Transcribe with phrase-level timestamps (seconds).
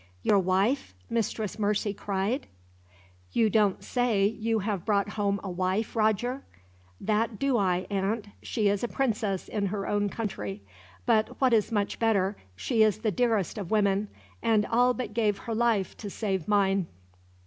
[0.23, 2.47] "Your wife?" Mistress Mercy cried.
[3.33, 6.41] "You don't say you have brought home a wife, Roger?"
[6.99, 8.25] "That do I, aunt.
[8.41, 10.63] She is a princess, in her own country;
[11.05, 14.07] but what is much better, she is the dearest of women,
[14.41, 16.87] and all but gave her life to save mine."